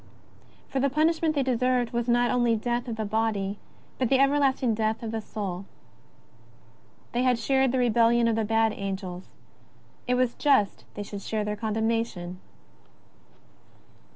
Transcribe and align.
Eor 0.73 0.81
the 0.81 0.89
punishment 0.89 1.35
they 1.35 1.43
deserved 1.43 1.91
was 1.93 2.09
not 2.09 2.31
only 2.31 2.55
the 2.55 2.61
death 2.63 2.87
of 2.87 2.95
the 2.95 3.05
body 3.05 3.59
but 3.99 4.09
the 4.09 4.17
everlasting 4.17 4.73
death 4.73 5.03
of 5.03 5.11
the 5.11 5.21
soul. 5.21 5.63
They 7.11 7.21
had 7.21 7.37
shared 7.37 7.71
the 7.71 7.77
rebellion 7.77 8.27
of 8.27 8.35
the 8.35 8.43
bad 8.43 8.73
angels; 8.73 9.29
it 10.07 10.15
was 10.15 10.33
just 10.33 10.85
they 10.95 11.03
should 11.03 11.21
share 11.21 11.43
their 11.43 11.55
condemnation. 11.55 12.39